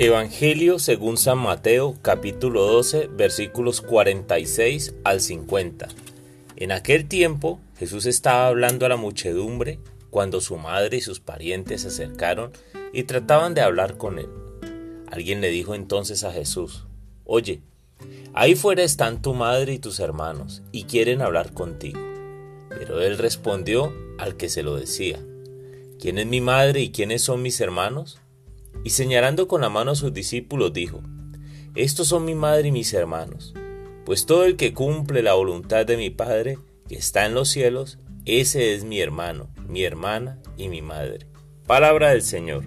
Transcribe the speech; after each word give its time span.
Evangelio 0.00 0.78
según 0.78 1.16
San 1.16 1.38
Mateo 1.38 1.96
capítulo 2.02 2.62
12 2.62 3.08
versículos 3.08 3.80
46 3.80 4.94
al 5.02 5.20
50. 5.20 5.88
En 6.54 6.70
aquel 6.70 7.08
tiempo 7.08 7.58
Jesús 7.76 8.06
estaba 8.06 8.46
hablando 8.46 8.86
a 8.86 8.90
la 8.90 8.96
muchedumbre 8.96 9.80
cuando 10.10 10.40
su 10.40 10.56
madre 10.56 10.98
y 10.98 11.00
sus 11.00 11.18
parientes 11.18 11.82
se 11.82 11.88
acercaron 11.88 12.52
y 12.92 13.02
trataban 13.02 13.54
de 13.54 13.62
hablar 13.62 13.96
con 13.96 14.20
él. 14.20 14.28
Alguien 15.10 15.40
le 15.40 15.50
dijo 15.50 15.74
entonces 15.74 16.22
a 16.22 16.30
Jesús, 16.30 16.86
Oye, 17.24 17.60
ahí 18.34 18.54
fuera 18.54 18.84
están 18.84 19.20
tu 19.20 19.34
madre 19.34 19.72
y 19.72 19.78
tus 19.80 19.98
hermanos 19.98 20.62
y 20.70 20.84
quieren 20.84 21.22
hablar 21.22 21.52
contigo. 21.54 21.98
Pero 22.68 23.02
él 23.02 23.18
respondió 23.18 23.92
al 24.18 24.36
que 24.36 24.48
se 24.48 24.62
lo 24.62 24.76
decía, 24.76 25.18
¿quién 25.98 26.18
es 26.18 26.26
mi 26.26 26.40
madre 26.40 26.82
y 26.82 26.92
quiénes 26.92 27.22
son 27.22 27.42
mis 27.42 27.60
hermanos? 27.60 28.20
Y 28.84 28.90
señalando 28.90 29.48
con 29.48 29.60
la 29.60 29.68
mano 29.68 29.90
a 29.90 29.96
sus 29.96 30.12
discípulos 30.12 30.72
dijo, 30.72 31.02
Estos 31.74 32.08
son 32.08 32.24
mi 32.24 32.34
madre 32.34 32.68
y 32.68 32.72
mis 32.72 32.92
hermanos, 32.94 33.54
pues 34.04 34.24
todo 34.24 34.44
el 34.44 34.56
que 34.56 34.72
cumple 34.72 35.22
la 35.22 35.34
voluntad 35.34 35.84
de 35.84 35.96
mi 35.96 36.10
Padre, 36.10 36.58
que 36.88 36.96
está 36.96 37.26
en 37.26 37.34
los 37.34 37.48
cielos, 37.48 37.98
ese 38.24 38.74
es 38.74 38.84
mi 38.84 39.00
hermano, 39.00 39.50
mi 39.68 39.84
hermana 39.84 40.38
y 40.56 40.68
mi 40.68 40.82
madre. 40.82 41.26
Palabra 41.66 42.10
del 42.10 42.22
Señor. 42.22 42.64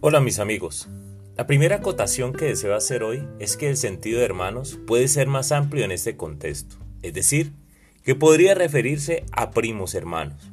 Hola 0.00 0.20
mis 0.20 0.38
amigos. 0.38 0.88
La 1.36 1.46
primera 1.46 1.76
acotación 1.76 2.32
que 2.32 2.46
deseo 2.46 2.74
hacer 2.74 3.02
hoy 3.02 3.26
es 3.38 3.56
que 3.56 3.70
el 3.70 3.76
sentido 3.76 4.18
de 4.18 4.24
hermanos 4.24 4.78
puede 4.86 5.08
ser 5.08 5.28
más 5.28 5.52
amplio 5.52 5.84
en 5.84 5.92
este 5.92 6.16
contexto, 6.16 6.76
es 7.02 7.14
decir, 7.14 7.52
que 8.02 8.14
podría 8.14 8.54
referirse 8.54 9.24
a 9.32 9.50
primos 9.50 9.94
hermanos. 9.94 10.52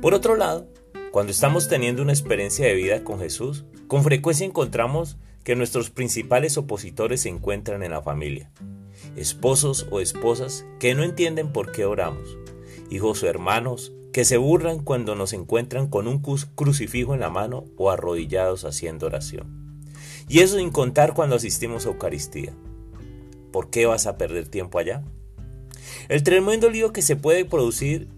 Por 0.00 0.14
otro 0.14 0.36
lado, 0.36 0.68
cuando 1.10 1.32
estamos 1.32 1.68
teniendo 1.68 2.02
una 2.02 2.12
experiencia 2.12 2.66
de 2.66 2.74
vida 2.74 3.04
con 3.04 3.20
Jesús, 3.20 3.64
con 3.86 4.02
frecuencia 4.02 4.46
encontramos 4.46 5.16
que 5.44 5.56
nuestros 5.56 5.90
principales 5.90 6.58
opositores 6.58 7.22
se 7.22 7.28
encuentran 7.28 7.82
en 7.82 7.92
la 7.92 8.02
familia. 8.02 8.50
Esposos 9.16 9.86
o 9.90 10.00
esposas 10.00 10.66
que 10.78 10.94
no 10.94 11.04
entienden 11.04 11.52
por 11.52 11.72
qué 11.72 11.84
oramos. 11.84 12.36
Hijos 12.90 13.22
o 13.22 13.28
hermanos 13.28 13.92
que 14.12 14.24
se 14.24 14.38
burlan 14.38 14.82
cuando 14.82 15.14
nos 15.14 15.32
encuentran 15.32 15.88
con 15.88 16.08
un 16.08 16.20
crucifijo 16.20 17.14
en 17.14 17.20
la 17.20 17.30
mano 17.30 17.64
o 17.76 17.90
arrodillados 17.90 18.64
haciendo 18.64 19.06
oración. 19.06 19.82
Y 20.28 20.40
eso 20.40 20.56
sin 20.56 20.70
contar 20.70 21.14
cuando 21.14 21.36
asistimos 21.36 21.86
a 21.86 21.90
Eucaristía. 21.90 22.52
¿Por 23.52 23.70
qué 23.70 23.86
vas 23.86 24.06
a 24.06 24.18
perder 24.18 24.48
tiempo 24.48 24.78
allá? 24.78 25.04
El 26.08 26.22
tremendo 26.22 26.70
lío 26.70 26.92
que 26.92 27.02
se 27.02 27.16
puede 27.16 27.44
producir 27.44 28.08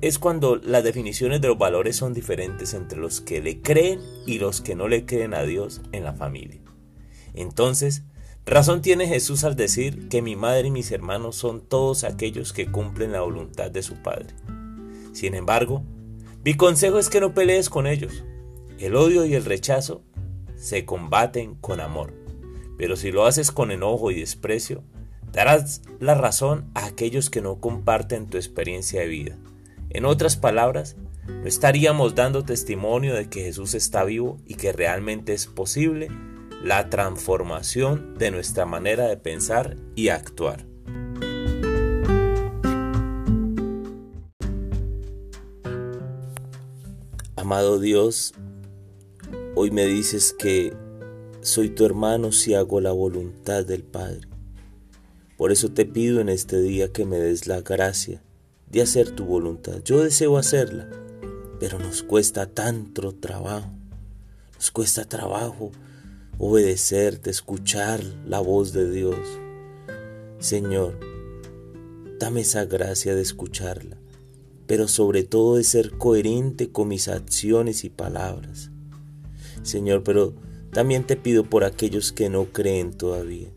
es 0.00 0.18
cuando 0.18 0.56
las 0.56 0.84
definiciones 0.84 1.40
de 1.40 1.48
los 1.48 1.58
valores 1.58 1.96
son 1.96 2.14
diferentes 2.14 2.74
entre 2.74 2.98
los 2.98 3.20
que 3.20 3.42
le 3.42 3.62
creen 3.62 4.00
y 4.26 4.38
los 4.38 4.60
que 4.60 4.74
no 4.74 4.86
le 4.86 5.06
creen 5.06 5.34
a 5.34 5.42
Dios 5.42 5.80
en 5.92 6.04
la 6.04 6.12
familia. 6.12 6.60
Entonces, 7.34 8.04
razón 8.44 8.80
tiene 8.80 9.08
Jesús 9.08 9.44
al 9.44 9.56
decir 9.56 10.08
que 10.08 10.22
mi 10.22 10.36
madre 10.36 10.68
y 10.68 10.70
mis 10.70 10.92
hermanos 10.92 11.36
son 11.36 11.62
todos 11.62 12.04
aquellos 12.04 12.52
que 12.52 12.70
cumplen 12.70 13.12
la 13.12 13.22
voluntad 13.22 13.70
de 13.70 13.82
su 13.82 13.96
Padre. 13.96 14.34
Sin 15.12 15.34
embargo, 15.34 15.82
mi 16.44 16.54
consejo 16.54 16.98
es 16.98 17.08
que 17.08 17.20
no 17.20 17.34
pelees 17.34 17.68
con 17.68 17.86
ellos. 17.86 18.24
El 18.78 18.94
odio 18.94 19.24
y 19.24 19.34
el 19.34 19.44
rechazo 19.44 20.04
se 20.54 20.84
combaten 20.84 21.54
con 21.56 21.80
amor. 21.80 22.12
Pero 22.78 22.94
si 22.94 23.10
lo 23.10 23.26
haces 23.26 23.50
con 23.50 23.70
enojo 23.70 24.10
y 24.10 24.20
desprecio, 24.20 24.84
Darás 25.36 25.82
la 26.00 26.14
razón 26.14 26.64
a 26.72 26.86
aquellos 26.86 27.28
que 27.28 27.42
no 27.42 27.60
comparten 27.60 28.26
tu 28.26 28.38
experiencia 28.38 29.02
de 29.02 29.06
vida. 29.06 29.36
En 29.90 30.06
otras 30.06 30.38
palabras, 30.38 30.96
no 31.26 31.46
estaríamos 31.46 32.14
dando 32.14 32.42
testimonio 32.42 33.12
de 33.12 33.28
que 33.28 33.42
Jesús 33.42 33.74
está 33.74 34.02
vivo 34.04 34.38
y 34.46 34.54
que 34.54 34.72
realmente 34.72 35.34
es 35.34 35.46
posible 35.46 36.08
la 36.64 36.88
transformación 36.88 38.14
de 38.16 38.30
nuestra 38.30 38.64
manera 38.64 39.08
de 39.08 39.18
pensar 39.18 39.76
y 39.94 40.08
actuar. 40.08 40.64
Amado 47.36 47.78
Dios, 47.78 48.32
hoy 49.54 49.70
me 49.70 49.84
dices 49.84 50.34
que 50.38 50.74
soy 51.42 51.68
tu 51.68 51.84
hermano 51.84 52.32
si 52.32 52.54
hago 52.54 52.80
la 52.80 52.92
voluntad 52.92 53.66
del 53.66 53.82
Padre. 53.82 54.35
Por 55.36 55.52
eso 55.52 55.70
te 55.70 55.84
pido 55.84 56.20
en 56.20 56.28
este 56.28 56.60
día 56.60 56.92
que 56.92 57.04
me 57.04 57.18
des 57.18 57.46
la 57.46 57.60
gracia 57.60 58.22
de 58.70 58.82
hacer 58.82 59.10
tu 59.10 59.24
voluntad. 59.24 59.82
Yo 59.84 60.02
deseo 60.02 60.38
hacerla, 60.38 60.88
pero 61.60 61.78
nos 61.78 62.02
cuesta 62.02 62.46
tanto 62.46 63.12
trabajo. 63.12 63.70
Nos 64.54 64.70
cuesta 64.70 65.04
trabajo 65.04 65.72
obedecerte, 66.38 67.30
escuchar 67.30 68.02
la 68.26 68.40
voz 68.40 68.72
de 68.72 68.90
Dios. 68.90 69.18
Señor, 70.38 70.98
dame 72.18 72.40
esa 72.40 72.64
gracia 72.64 73.14
de 73.14 73.22
escucharla, 73.22 73.96
pero 74.66 74.88
sobre 74.88 75.22
todo 75.22 75.56
de 75.56 75.64
ser 75.64 75.92
coherente 75.98 76.70
con 76.70 76.88
mis 76.88 77.08
acciones 77.08 77.84
y 77.84 77.90
palabras. 77.90 78.70
Señor, 79.62 80.02
pero 80.02 80.34
también 80.72 81.04
te 81.04 81.16
pido 81.16 81.44
por 81.44 81.64
aquellos 81.64 82.12
que 82.12 82.28
no 82.28 82.46
creen 82.46 82.92
todavía. 82.92 83.48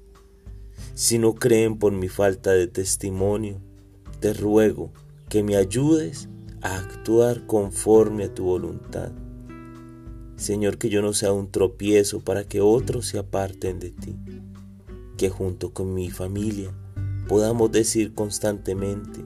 Si 0.99 1.17
no 1.17 1.33
creen 1.33 1.77
por 1.77 1.93
mi 1.93 2.09
falta 2.09 2.51
de 2.51 2.67
testimonio, 2.67 3.61
te 4.19 4.33
ruego 4.33 4.91
que 5.29 5.43
me 5.43 5.55
ayudes 5.55 6.27
a 6.61 6.77
actuar 6.77 7.47
conforme 7.47 8.25
a 8.25 8.33
tu 8.33 8.43
voluntad. 8.43 9.09
Señor, 10.35 10.77
que 10.77 10.89
yo 10.89 11.01
no 11.01 11.13
sea 11.13 11.31
un 11.31 11.49
tropiezo 11.49 12.19
para 12.19 12.43
que 12.43 12.59
otros 12.59 13.05
se 13.05 13.17
aparten 13.17 13.79
de 13.79 13.91
ti. 13.91 14.17
Que 15.17 15.29
junto 15.29 15.71
con 15.71 15.93
mi 15.93 16.09
familia 16.09 16.69
podamos 17.29 17.71
decir 17.71 18.13
constantemente, 18.13 19.21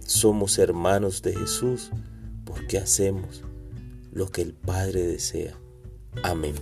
somos 0.00 0.58
hermanos 0.58 1.22
de 1.22 1.34
Jesús 1.34 1.92
porque 2.44 2.76
hacemos 2.76 3.42
lo 4.12 4.28
que 4.30 4.42
el 4.42 4.52
Padre 4.52 5.06
desea. 5.06 5.58
Amén. 6.22 6.56